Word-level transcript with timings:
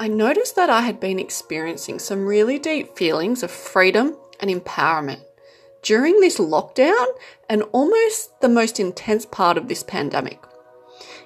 I 0.00 0.08
noticed 0.08 0.56
that 0.56 0.70
I 0.70 0.80
had 0.80 0.98
been 0.98 1.18
experiencing 1.18 1.98
some 1.98 2.24
really 2.24 2.58
deep 2.58 2.96
feelings 2.96 3.42
of 3.42 3.50
freedom 3.50 4.16
and 4.40 4.50
empowerment 4.50 5.20
during 5.82 6.20
this 6.20 6.38
lockdown 6.38 7.04
and 7.50 7.64
almost 7.72 8.40
the 8.40 8.48
most 8.48 8.80
intense 8.80 9.26
part 9.26 9.58
of 9.58 9.68
this 9.68 9.82
pandemic. 9.82 10.42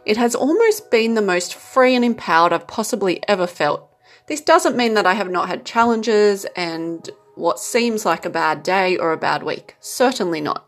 It 0.04 0.16
has 0.16 0.34
almost 0.34 0.90
been 0.90 1.14
the 1.14 1.22
most 1.22 1.54
free 1.54 1.94
and 1.94 2.04
empowered 2.04 2.52
I've 2.52 2.66
possibly 2.66 3.22
ever 3.28 3.46
felt. 3.46 3.88
This 4.26 4.40
doesn't 4.40 4.76
mean 4.76 4.94
that 4.94 5.06
I 5.06 5.14
have 5.14 5.30
not 5.30 5.48
had 5.48 5.64
challenges 5.64 6.44
and 6.56 7.08
what 7.36 7.60
seems 7.60 8.04
like 8.04 8.26
a 8.26 8.30
bad 8.30 8.64
day 8.64 8.96
or 8.96 9.12
a 9.12 9.16
bad 9.16 9.44
week. 9.44 9.76
Certainly 9.78 10.40
not. 10.40 10.66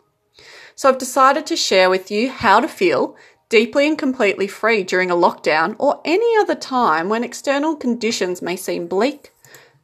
So 0.77 0.89
I've 0.89 0.99
decided 0.99 1.45
to 1.47 1.57
share 1.57 1.91
with 1.91 2.13
you 2.13 2.31
how 2.31 2.61
to 2.61 2.69
feel 2.69 3.17
deeply 3.49 3.87
and 3.87 3.99
completely 3.99 4.47
free 4.47 4.83
during 4.83 5.11
a 5.11 5.17
lockdown 5.17 5.77
or 5.79 6.01
any 6.05 6.37
other 6.39 6.55
time 6.55 7.09
when 7.09 7.25
external 7.25 7.77
conditions 7.77 8.43
may 8.43 8.57
seem 8.57 8.87
bleak 8.87 9.33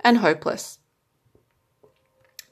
and 0.01 0.19
hopeless. 0.19 0.79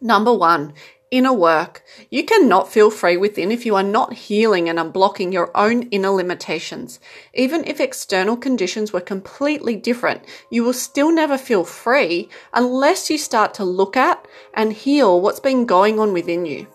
Number 0.01 0.33
one, 0.33 0.73
inner 1.11 1.33
work. 1.33 1.83
You 2.09 2.25
cannot 2.25 2.73
feel 2.73 2.91
free 2.91 3.17
within 3.17 3.51
if 3.51 3.67
you 3.67 3.75
are 3.75 3.83
not 3.83 4.13
healing 4.13 4.69
and 4.69 4.79
unblocking 4.79 5.33
your 5.33 5.51
own 5.55 5.83
inner 5.91 6.11
limitations. 6.11 7.01
Even 7.35 7.65
if 7.67 7.81
external 7.81 8.37
conditions 8.37 8.93
were 8.93 9.01
completely 9.01 9.77
different, 9.77 10.23
you 10.51 10.63
will 10.63 10.73
still 10.73 11.13
never 11.13 11.37
feel 11.37 11.65
free 11.65 12.29
unless 12.55 13.11
you 13.11 13.19
start 13.19 13.55
to 13.55 13.65
look 13.65 13.97
at 13.97 14.27
and 14.55 14.73
heal 14.73 15.21
what's 15.21 15.41
been 15.41 15.67
going 15.67 15.99
on 15.99 16.13
within 16.13 16.47
you. 16.47 16.67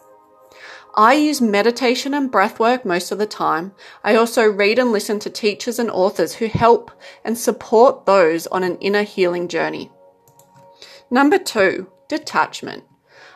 I 0.98 1.16
use 1.16 1.42
meditation 1.42 2.14
and 2.14 2.32
breath 2.32 2.58
work 2.58 2.86
most 2.86 3.12
of 3.12 3.18
the 3.18 3.26
time. 3.26 3.74
I 4.04 4.16
also 4.16 4.46
read 4.50 4.80
and 4.80 4.94
listen 4.94 5.20
to 5.20 5.30
teachers 5.30 5.78
and 5.78 5.92
authors 5.92 6.36
who 6.36 6.48
help 6.48 6.90
and 7.26 7.38
support 7.38 8.06
those 8.06 8.48
on 8.48 8.64
an 8.64 8.78
inner 8.78 9.04
healing 9.04 9.50
journey. 9.50 9.92
Number 11.12 11.38
two, 11.38 11.92
detachment. 12.08 12.86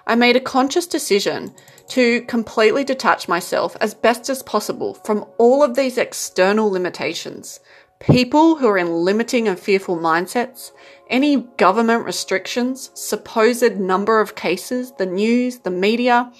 I 0.07 0.15
made 0.15 0.37
a 0.37 0.41
conscious 0.41 0.87
decision 0.87 1.53
to 1.89 2.21
completely 2.21 2.83
detach 2.85 3.27
myself 3.27 3.75
as 3.81 3.93
best 3.93 4.29
as 4.29 4.41
possible 4.41 4.93
from 4.93 5.25
all 5.37 5.61
of 5.61 5.75
these 5.75 5.97
external 5.97 6.71
limitations. 6.71 7.59
People 7.99 8.55
who 8.55 8.67
are 8.69 8.77
in 8.77 9.03
limiting 9.03 9.49
and 9.49 9.59
fearful 9.59 9.97
mindsets, 9.97 10.71
any 11.09 11.41
government 11.57 12.05
restrictions, 12.05 12.89
supposed 12.93 13.77
number 13.77 14.21
of 14.21 14.35
cases, 14.35 14.93
the 14.97 15.05
news, 15.05 15.59
the 15.59 15.71
media, 15.71 16.31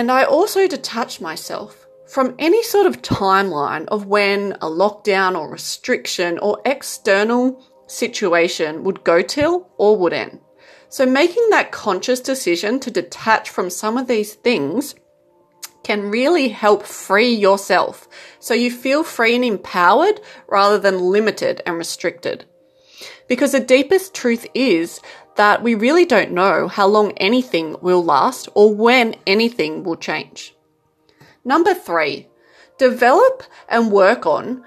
And 0.00 0.10
I 0.10 0.24
also 0.24 0.66
detach 0.66 1.20
myself 1.20 1.86
from 2.06 2.34
any 2.38 2.62
sort 2.62 2.86
of 2.86 3.02
timeline 3.02 3.86
of 3.88 4.06
when 4.06 4.52
a 4.62 4.66
lockdown 4.66 5.38
or 5.38 5.50
restriction 5.50 6.38
or 6.38 6.62
external 6.64 7.62
situation 7.86 8.82
would 8.84 9.04
go 9.04 9.20
till 9.20 9.68
or 9.76 9.98
would 9.98 10.14
end. 10.14 10.40
So 10.88 11.04
making 11.04 11.50
that 11.50 11.70
conscious 11.70 12.18
decision 12.18 12.80
to 12.80 12.90
detach 12.90 13.50
from 13.50 13.68
some 13.68 13.98
of 13.98 14.06
these 14.06 14.32
things 14.32 14.94
can 15.84 16.10
really 16.10 16.48
help 16.48 16.86
free 16.86 17.34
yourself 17.34 18.08
so 18.38 18.54
you 18.54 18.70
feel 18.70 19.04
free 19.04 19.34
and 19.34 19.44
empowered 19.44 20.18
rather 20.48 20.78
than 20.78 21.10
limited 21.10 21.60
and 21.66 21.76
restricted. 21.76 22.46
Because 23.28 23.52
the 23.52 23.60
deepest 23.60 24.14
truth 24.14 24.46
is 24.54 24.98
that 25.40 25.62
we 25.62 25.74
really 25.74 26.04
don't 26.04 26.32
know 26.32 26.68
how 26.68 26.86
long 26.86 27.12
anything 27.12 27.74
will 27.80 28.04
last 28.04 28.46
or 28.54 28.74
when 28.74 29.16
anything 29.26 29.82
will 29.82 29.96
change. 29.96 30.54
Number 31.42 31.72
three, 31.72 32.28
develop 32.76 33.42
and 33.66 33.90
work 33.90 34.26
on 34.26 34.62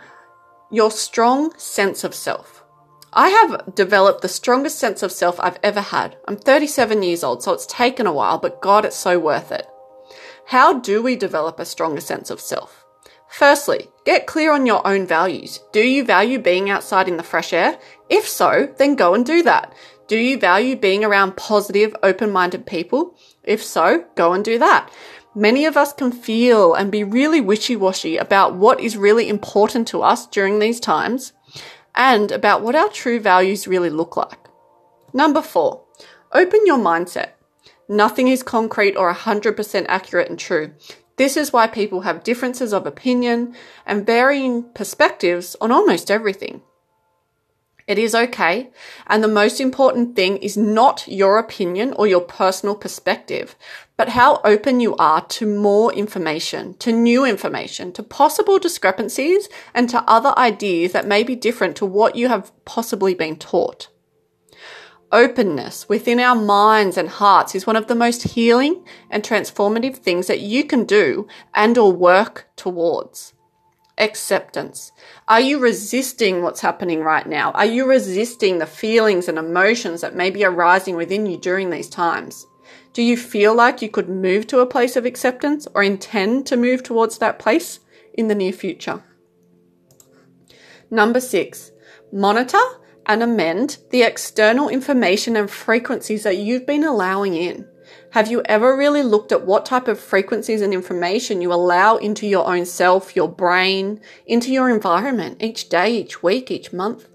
your 0.71 0.89
strong 0.89 1.55
sense 1.59 2.03
of 2.03 2.15
self. 2.15 2.63
I 3.13 3.29
have 3.29 3.75
developed 3.75 4.23
the 4.23 4.27
strongest 4.27 4.79
sense 4.79 5.03
of 5.03 5.11
self 5.11 5.39
I've 5.39 5.59
ever 5.61 5.81
had. 5.81 6.17
I'm 6.27 6.37
37 6.37 7.03
years 7.03 7.23
old, 7.23 7.43
so 7.43 7.53
it's 7.53 7.67
taken 7.67 8.07
a 8.07 8.11
while, 8.11 8.39
but 8.39 8.59
God, 8.59 8.83
it's 8.83 8.95
so 8.95 9.19
worth 9.19 9.51
it. 9.51 9.67
How 10.47 10.79
do 10.79 11.03
we 11.03 11.15
develop 11.15 11.59
a 11.59 11.65
stronger 11.65 12.01
sense 12.01 12.31
of 12.31 12.41
self? 12.41 12.83
Firstly, 13.33 13.89
get 14.05 14.27
clear 14.27 14.51
on 14.51 14.67
your 14.67 14.85
own 14.85 15.07
values. 15.07 15.59
Do 15.71 15.81
you 15.81 16.03
value 16.03 16.37
being 16.37 16.69
outside 16.69 17.07
in 17.07 17.17
the 17.17 17.23
fresh 17.23 17.51
air? 17.51 17.79
If 18.07 18.27
so, 18.27 18.71
then 18.77 18.95
go 18.95 19.15
and 19.15 19.25
do 19.25 19.41
that. 19.41 19.73
Do 20.07 20.17
you 20.17 20.37
value 20.37 20.75
being 20.75 21.03
around 21.03 21.37
positive, 21.37 21.95
open 22.03 22.31
minded 22.31 22.65
people? 22.65 23.17
If 23.43 23.63
so, 23.63 24.05
go 24.15 24.33
and 24.33 24.43
do 24.43 24.59
that. 24.59 24.91
Many 25.35 25.65
of 25.65 25.77
us 25.77 25.93
can 25.93 26.11
feel 26.11 26.73
and 26.73 26.91
be 26.91 27.03
really 27.03 27.41
wishy 27.41 27.75
washy 27.75 28.17
about 28.17 28.55
what 28.55 28.79
is 28.79 28.97
really 28.97 29.29
important 29.29 29.87
to 29.87 30.03
us 30.03 30.27
during 30.27 30.59
these 30.59 30.79
times 30.79 31.33
and 31.95 32.31
about 32.31 32.61
what 32.61 32.75
our 32.75 32.89
true 32.89 33.19
values 33.19 33.67
really 33.67 33.89
look 33.89 34.17
like. 34.17 34.37
Number 35.13 35.41
four, 35.41 35.83
open 36.31 36.65
your 36.65 36.77
mindset. 36.77 37.31
Nothing 37.87 38.27
is 38.27 38.43
concrete 38.43 38.95
or 38.95 39.13
100% 39.13 39.85
accurate 39.87 40.29
and 40.29 40.39
true. 40.39 40.73
This 41.17 41.37
is 41.37 41.53
why 41.53 41.67
people 41.67 42.01
have 42.01 42.23
differences 42.23 42.73
of 42.73 42.85
opinion 42.85 43.55
and 43.85 44.05
varying 44.05 44.63
perspectives 44.73 45.55
on 45.61 45.71
almost 45.71 46.09
everything. 46.09 46.61
It 47.85 47.99
is 47.99 48.15
okay. 48.15 48.71
And 49.07 49.21
the 49.23 49.27
most 49.27 49.59
important 49.59 50.15
thing 50.15 50.37
is 50.37 50.55
not 50.55 51.05
your 51.07 51.37
opinion 51.37 51.93
or 51.97 52.07
your 52.07 52.21
personal 52.21 52.75
perspective, 52.75 53.55
but 53.97 54.09
how 54.09 54.39
open 54.45 54.79
you 54.79 54.95
are 54.95 55.25
to 55.27 55.45
more 55.45 55.91
information, 55.93 56.75
to 56.75 56.93
new 56.93 57.25
information, 57.25 57.91
to 57.93 58.03
possible 58.03 58.57
discrepancies, 58.57 59.49
and 59.73 59.89
to 59.89 60.03
other 60.03 60.33
ideas 60.37 60.93
that 60.93 61.07
may 61.07 61.23
be 61.23 61.35
different 61.35 61.75
to 61.77 61.85
what 61.85 62.15
you 62.15 62.29
have 62.29 62.51
possibly 62.63 63.13
been 63.13 63.35
taught. 63.35 63.89
Openness 65.11 65.87
within 65.89 66.19
our 66.19 66.35
minds 66.35 66.97
and 66.97 67.07
hearts 67.07 67.53
is 67.53 67.67
one 67.67 67.75
of 67.75 67.87
the 67.87 67.95
most 67.95 68.23
healing 68.23 68.83
and 69.11 69.23
transformative 69.23 69.97
things 69.97 70.27
that 70.27 70.39
you 70.39 70.63
can 70.63 70.85
do 70.85 71.27
and 71.53 71.77
or 71.77 71.91
work 71.91 72.47
towards 72.55 73.32
acceptance? 73.97 74.91
Are 75.27 75.39
you 75.39 75.59
resisting 75.59 76.41
what's 76.41 76.61
happening 76.61 77.01
right 77.01 77.27
now? 77.27 77.51
Are 77.51 77.65
you 77.65 77.87
resisting 77.87 78.57
the 78.57 78.65
feelings 78.65 79.27
and 79.27 79.37
emotions 79.37 80.01
that 80.01 80.15
may 80.15 80.29
be 80.29 80.43
arising 80.43 80.95
within 80.95 81.25
you 81.25 81.37
during 81.37 81.69
these 81.69 81.89
times? 81.89 82.45
Do 82.93 83.01
you 83.01 83.17
feel 83.17 83.55
like 83.55 83.81
you 83.81 83.89
could 83.89 84.09
move 84.09 84.47
to 84.47 84.59
a 84.59 84.65
place 84.65 84.95
of 84.95 85.05
acceptance 85.05 85.67
or 85.73 85.83
intend 85.83 86.45
to 86.47 86.57
move 86.57 86.83
towards 86.83 87.17
that 87.17 87.39
place 87.39 87.79
in 88.13 88.27
the 88.27 88.35
near 88.35 88.53
future? 88.53 89.03
Number 90.91 91.19
six, 91.19 91.71
monitor 92.11 92.61
and 93.05 93.23
amend 93.23 93.77
the 93.89 94.03
external 94.03 94.69
information 94.69 95.35
and 95.35 95.49
frequencies 95.49 96.23
that 96.23 96.37
you've 96.37 96.65
been 96.65 96.83
allowing 96.83 97.35
in. 97.35 97.67
Have 98.13 98.29
you 98.29 98.43
ever 98.45 98.77
really 98.77 99.01
looked 99.01 99.31
at 99.31 99.43
what 99.43 99.65
type 99.65 99.87
of 99.87 99.99
frequencies 99.99 100.61
and 100.61 100.71
information 100.71 101.41
you 101.41 101.51
allow 101.51 101.97
into 101.97 102.27
your 102.27 102.45
own 102.45 102.63
self, 102.63 103.15
your 103.15 103.27
brain, 103.27 104.01
into 104.27 104.53
your 104.53 104.69
environment 104.69 105.41
each 105.41 105.67
day, 105.67 105.97
each 105.97 106.21
week, 106.21 106.51
each 106.51 106.71
month? 106.71 107.07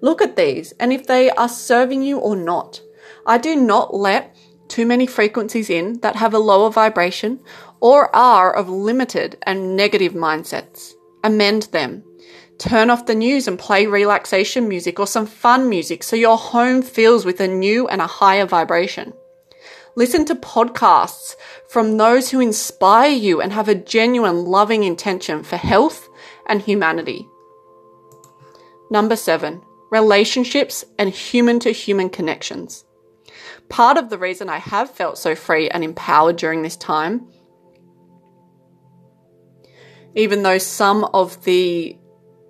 Look 0.00 0.22
at 0.22 0.34
these 0.34 0.72
and 0.80 0.94
if 0.94 1.06
they 1.06 1.28
are 1.28 1.46
serving 1.46 2.02
you 2.04 2.16
or 2.16 2.36
not. 2.36 2.80
I 3.26 3.36
do 3.36 3.54
not 3.54 3.94
let 3.94 4.34
too 4.68 4.86
many 4.86 5.06
frequencies 5.06 5.68
in 5.68 6.00
that 6.00 6.16
have 6.16 6.32
a 6.32 6.38
lower 6.38 6.70
vibration 6.70 7.40
or 7.80 8.08
are 8.16 8.50
of 8.50 8.70
limited 8.70 9.36
and 9.42 9.76
negative 9.76 10.14
mindsets. 10.14 10.92
Amend 11.22 11.64
them. 11.64 12.02
Turn 12.56 12.88
off 12.88 13.04
the 13.04 13.14
news 13.14 13.46
and 13.46 13.58
play 13.58 13.84
relaxation 13.84 14.68
music 14.68 14.98
or 14.98 15.06
some 15.06 15.26
fun 15.26 15.68
music 15.68 16.02
so 16.02 16.16
your 16.16 16.38
home 16.38 16.80
fills 16.80 17.26
with 17.26 17.40
a 17.40 17.46
new 17.46 17.88
and 17.88 18.00
a 18.00 18.06
higher 18.06 18.46
vibration. 18.46 19.12
Listen 19.96 20.24
to 20.24 20.34
podcasts 20.34 21.36
from 21.68 21.96
those 21.96 22.30
who 22.30 22.40
inspire 22.40 23.12
you 23.12 23.40
and 23.40 23.52
have 23.52 23.68
a 23.68 23.74
genuine 23.74 24.44
loving 24.44 24.82
intention 24.82 25.42
for 25.44 25.56
health 25.56 26.08
and 26.46 26.60
humanity. 26.60 27.28
Number 28.90 29.16
seven, 29.16 29.62
relationships 29.90 30.84
and 30.98 31.10
human 31.10 31.60
to 31.60 31.70
human 31.70 32.10
connections. 32.10 32.84
Part 33.68 33.96
of 33.96 34.10
the 34.10 34.18
reason 34.18 34.48
I 34.48 34.58
have 34.58 34.90
felt 34.90 35.16
so 35.16 35.34
free 35.34 35.68
and 35.70 35.84
empowered 35.84 36.36
during 36.36 36.62
this 36.62 36.76
time, 36.76 37.28
even 40.14 40.42
though 40.42 40.58
some 40.58 41.04
of 41.14 41.44
the 41.44 41.96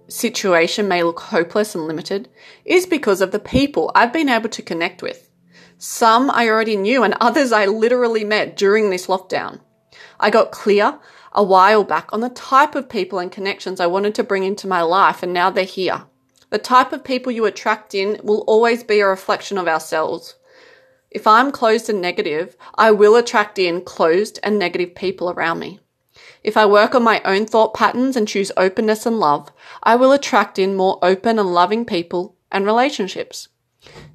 situation 0.09 0.89
may 0.89 1.03
look 1.03 1.21
hopeless 1.21 1.75
and 1.75 1.87
limited, 1.87 2.29
is 2.65 2.87
because 2.87 3.21
of 3.21 3.33
the 3.33 3.39
people 3.39 3.91
I've 3.95 4.13
been 4.13 4.29
able 4.29 4.51
to 4.51 4.63
connect 4.63 5.03
with. 5.03 5.31
Some 5.87 6.31
I 6.31 6.49
already 6.49 6.77
knew 6.77 7.03
and 7.03 7.15
others 7.21 7.53
I 7.53 7.67
literally 7.67 8.25
met 8.25 8.57
during 8.57 8.89
this 8.89 9.07
lockdown. 9.07 9.61
I 10.19 10.31
got 10.31 10.51
clear 10.51 10.99
a 11.33 11.43
while 11.43 11.85
back 11.85 12.09
on 12.11 12.21
the 12.21 12.31
type 12.31 12.75
of 12.75 12.89
people 12.89 13.19
and 13.19 13.31
connections 13.31 13.81
I 13.81 13.87
wanted 13.87 14.15
to 14.15 14.25
bring 14.25 14.45
into 14.45 14.67
my 14.67 14.81
life 14.81 15.23
and 15.23 15.35
now 15.35 15.51
they're 15.51 15.65
here. 15.65 16.07
The 16.49 16.57
type 16.57 16.95
of 16.95 17.05
people 17.05 17.33
you 17.33 17.45
attract 17.45 17.95
in 17.95 18.19
will 18.23 18.45
always 18.47 18.83
be 18.83 19.01
a 19.01 19.07
reflection 19.07 19.59
of 19.59 19.69
ourselves. 19.69 20.37
If 21.11 21.27
I'm 21.27 21.53
closed 21.53 21.91
and 21.91 22.01
negative, 22.01 22.57
I 22.77 22.91
will 22.91 23.15
attract 23.15 23.59
in 23.59 23.83
closed 23.83 24.39
and 24.43 24.59
negative 24.59 24.95
people 24.95 25.31
around 25.33 25.59
me. 25.59 25.81
If 26.43 26.57
I 26.57 26.65
work 26.65 26.95
on 26.95 27.03
my 27.03 27.21
own 27.27 27.45
thought 27.45 27.75
patterns 27.75 28.17
and 28.17 28.27
choose 28.27 28.51
openness 28.57 29.05
and 29.05 29.21
love, 29.21 29.53
I 29.83 29.97
will 29.97 30.13
attract 30.13 30.59
in 30.59 30.77
more 30.77 30.99
open 31.03 31.39
and 31.39 31.53
loving 31.53 31.85
people 31.85 32.37
and 32.51 32.65
relationships. 32.65 33.49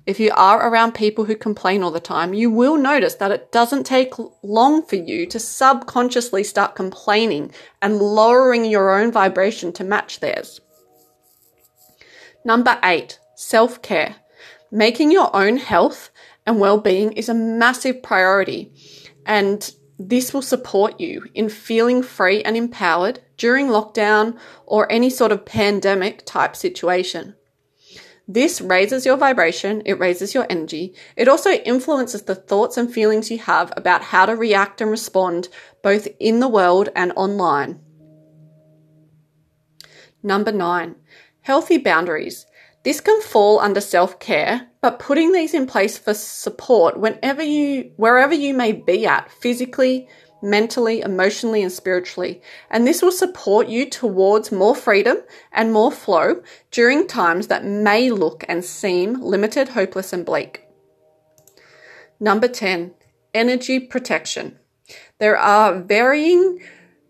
If 0.05 0.19
you 0.19 0.31
are 0.35 0.67
around 0.67 0.93
people 0.93 1.25
who 1.25 1.35
complain 1.35 1.83
all 1.83 1.91
the 1.91 1.99
time, 1.99 2.33
you 2.33 2.49
will 2.49 2.77
notice 2.77 3.15
that 3.15 3.31
it 3.31 3.51
doesn't 3.51 3.85
take 3.85 4.13
long 4.41 4.83
for 4.85 4.95
you 4.95 5.27
to 5.27 5.39
subconsciously 5.39 6.43
start 6.43 6.75
complaining 6.75 7.51
and 7.81 7.97
lowering 7.99 8.65
your 8.65 8.99
own 8.99 9.11
vibration 9.11 9.71
to 9.73 9.83
match 9.83 10.19
theirs. 10.19 10.61
Number 12.43 12.79
eight, 12.83 13.19
self 13.35 13.81
care. 13.81 14.15
Making 14.71 15.11
your 15.11 15.35
own 15.35 15.57
health 15.57 16.09
and 16.45 16.59
well 16.59 16.79
being 16.79 17.11
is 17.13 17.29
a 17.29 17.33
massive 17.33 18.01
priority, 18.01 18.71
and 19.25 19.71
this 19.99 20.33
will 20.33 20.41
support 20.41 20.99
you 20.99 21.25
in 21.33 21.49
feeling 21.49 22.01
free 22.01 22.41
and 22.41 22.55
empowered 22.55 23.19
during 23.37 23.67
lockdown 23.67 24.37
or 24.65 24.91
any 24.91 25.09
sort 25.09 25.31
of 25.31 25.45
pandemic 25.45 26.25
type 26.25 26.55
situation. 26.55 27.35
This 28.31 28.61
raises 28.61 29.07
your 29.07 29.17
vibration, 29.17 29.81
it 29.87 29.97
raises 29.99 30.35
your 30.35 30.45
energy. 30.51 30.93
It 31.17 31.27
also 31.27 31.49
influences 31.49 32.21
the 32.21 32.35
thoughts 32.35 32.77
and 32.77 32.93
feelings 32.93 33.31
you 33.31 33.39
have 33.39 33.73
about 33.75 34.03
how 34.03 34.27
to 34.27 34.35
react 34.35 34.81
and 34.81 34.91
respond 34.91 35.49
both 35.81 36.07
in 36.19 36.39
the 36.39 36.47
world 36.47 36.89
and 36.95 37.11
online. 37.15 37.79
Number 40.21 40.51
nine, 40.51 40.97
healthy 41.41 41.79
boundaries. 41.79 42.45
This 42.83 43.01
can 43.01 43.19
fall 43.23 43.59
under 43.59 43.81
self-care, 43.81 44.67
but 44.79 44.99
putting 44.99 45.31
these 45.31 45.55
in 45.55 45.65
place 45.65 45.97
for 45.97 46.13
support 46.13 46.99
whenever 46.99 47.41
you, 47.41 47.93
wherever 47.95 48.35
you 48.35 48.53
may 48.53 48.73
be 48.73 49.07
at, 49.07 49.31
physically, 49.31 50.07
mentally, 50.41 51.01
emotionally, 51.01 51.61
and 51.61 51.71
spiritually. 51.71 52.41
And 52.69 52.85
this 52.85 53.01
will 53.01 53.11
support 53.11 53.67
you 53.67 53.89
towards 53.89 54.51
more 54.51 54.75
freedom 54.75 55.17
and 55.51 55.73
more 55.73 55.91
flow 55.91 56.41
during 56.71 57.07
times 57.07 57.47
that 57.47 57.65
may 57.65 58.09
look 58.11 58.43
and 58.47 58.63
seem 58.63 59.21
limited, 59.21 59.69
hopeless, 59.69 60.13
and 60.13 60.25
bleak. 60.25 60.65
Number 62.19 62.47
10, 62.47 62.93
energy 63.33 63.79
protection. 63.79 64.59
There 65.19 65.37
are 65.37 65.79
varying 65.79 66.61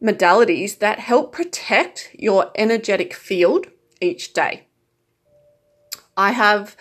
modalities 0.02 0.80
that 0.80 1.00
help 1.00 1.32
protect 1.32 2.12
your 2.14 2.52
energetic 2.56 3.14
field 3.14 3.68
each 4.02 4.34
day. 4.34 4.68
I 6.16 6.32
have 6.32 6.76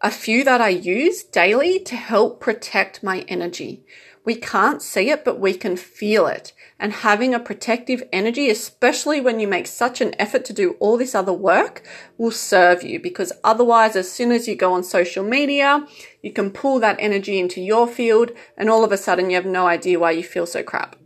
a 0.00 0.10
few 0.10 0.44
that 0.44 0.60
I 0.60 0.68
use 0.68 1.24
daily 1.24 1.78
to 1.80 1.96
help 1.96 2.40
protect 2.40 3.02
my 3.02 3.24
energy. 3.28 3.84
We 4.26 4.34
can't 4.34 4.82
see 4.82 5.08
it, 5.10 5.24
but 5.24 5.38
we 5.38 5.54
can 5.54 5.76
feel 5.76 6.26
it. 6.26 6.52
And 6.78 6.92
having 6.92 7.32
a 7.32 7.40
protective 7.40 8.02
energy, 8.12 8.50
especially 8.50 9.20
when 9.20 9.40
you 9.40 9.48
make 9.48 9.68
such 9.68 10.00
an 10.00 10.14
effort 10.18 10.44
to 10.46 10.52
do 10.52 10.72
all 10.80 10.98
this 10.98 11.14
other 11.14 11.32
work, 11.32 11.86
will 12.18 12.32
serve 12.32 12.82
you 12.82 13.00
because 13.00 13.32
otherwise, 13.44 13.96
as 13.96 14.10
soon 14.10 14.32
as 14.32 14.48
you 14.48 14.56
go 14.56 14.72
on 14.72 14.82
social 14.82 15.24
media, 15.24 15.86
you 16.22 16.32
can 16.32 16.50
pull 16.50 16.80
that 16.80 16.96
energy 16.98 17.38
into 17.38 17.62
your 17.62 17.86
field 17.86 18.32
and 18.58 18.68
all 18.68 18.84
of 18.84 18.92
a 18.92 18.98
sudden 18.98 19.30
you 19.30 19.36
have 19.36 19.46
no 19.46 19.66
idea 19.66 19.98
why 19.98 20.10
you 20.10 20.24
feel 20.24 20.44
so 20.44 20.62
crap 20.62 20.96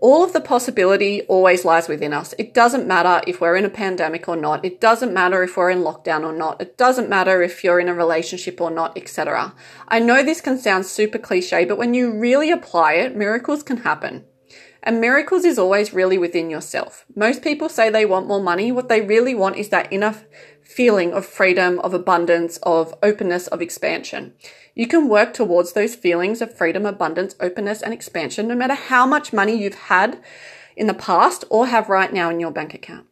all 0.00 0.22
of 0.22 0.32
the 0.32 0.40
possibility 0.40 1.22
always 1.22 1.64
lies 1.64 1.88
within 1.88 2.12
us. 2.12 2.34
It 2.38 2.52
doesn't 2.52 2.86
matter 2.86 3.22
if 3.26 3.40
we're 3.40 3.56
in 3.56 3.64
a 3.64 3.70
pandemic 3.70 4.28
or 4.28 4.36
not. 4.36 4.64
It 4.64 4.80
doesn't 4.80 5.14
matter 5.14 5.42
if 5.42 5.56
we're 5.56 5.70
in 5.70 5.80
lockdown 5.80 6.22
or 6.22 6.32
not. 6.32 6.60
It 6.60 6.76
doesn't 6.76 7.08
matter 7.08 7.42
if 7.42 7.64
you're 7.64 7.80
in 7.80 7.88
a 7.88 7.94
relationship 7.94 8.60
or 8.60 8.70
not, 8.70 8.96
etc. 8.96 9.54
I 9.88 9.98
know 10.00 10.22
this 10.22 10.40
can 10.40 10.58
sound 10.58 10.86
super 10.86 11.18
cliche, 11.18 11.64
but 11.64 11.78
when 11.78 11.94
you 11.94 12.12
really 12.12 12.50
apply 12.50 12.94
it, 12.94 13.16
miracles 13.16 13.62
can 13.62 13.78
happen. 13.78 14.24
And 14.82 15.00
miracles 15.00 15.44
is 15.44 15.58
always 15.58 15.92
really 15.92 16.16
within 16.16 16.48
yourself. 16.48 17.04
Most 17.16 17.42
people 17.42 17.68
say 17.68 17.90
they 17.90 18.06
want 18.06 18.28
more 18.28 18.42
money. 18.42 18.70
What 18.70 18.88
they 18.88 19.00
really 19.00 19.34
want 19.34 19.56
is 19.56 19.70
that 19.70 19.92
inner 19.92 20.14
feeling 20.62 21.12
of 21.12 21.26
freedom, 21.26 21.80
of 21.80 21.94
abundance, 21.94 22.58
of 22.58 22.94
openness, 23.02 23.48
of 23.48 23.62
expansion. 23.62 24.34
You 24.76 24.86
can 24.86 25.08
work 25.08 25.32
towards 25.32 25.72
those 25.72 25.94
feelings 25.94 26.42
of 26.42 26.54
freedom, 26.54 26.84
abundance, 26.84 27.34
openness, 27.40 27.80
and 27.80 27.94
expansion 27.94 28.46
no 28.46 28.54
matter 28.54 28.74
how 28.74 29.06
much 29.06 29.32
money 29.32 29.56
you've 29.56 29.74
had 29.74 30.22
in 30.76 30.86
the 30.86 30.92
past 30.92 31.46
or 31.48 31.66
have 31.66 31.88
right 31.88 32.12
now 32.12 32.28
in 32.28 32.40
your 32.40 32.50
bank 32.50 32.74
account. 32.74 33.06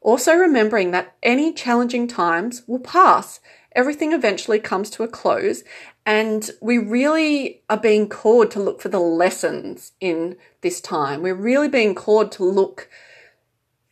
Also 0.00 0.34
remembering 0.34 0.90
that 0.90 1.14
any 1.22 1.52
challenging 1.52 2.08
times 2.08 2.64
will 2.66 2.80
pass. 2.80 3.38
Everything 3.76 4.12
eventually 4.12 4.58
comes 4.58 4.90
to 4.90 5.04
a 5.04 5.08
close 5.08 5.62
and 6.04 6.50
we 6.60 6.78
really 6.78 7.62
are 7.70 7.78
being 7.78 8.08
called 8.08 8.50
to 8.50 8.60
look 8.60 8.80
for 8.80 8.88
the 8.88 8.98
lessons 8.98 9.92
in 10.00 10.36
this 10.62 10.80
time. 10.80 11.22
We're 11.22 11.34
really 11.34 11.68
being 11.68 11.94
called 11.94 12.32
to 12.32 12.44
look 12.44 12.88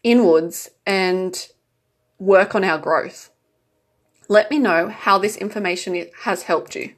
inwards 0.02 0.70
and 0.84 1.46
work 2.18 2.56
on 2.56 2.64
our 2.64 2.78
growth. 2.78 3.30
Let 4.30 4.50
me 4.50 4.58
know 4.58 4.90
how 4.90 5.16
this 5.16 5.38
information 5.38 6.06
has 6.24 6.42
helped 6.42 6.76
you. 6.76 6.92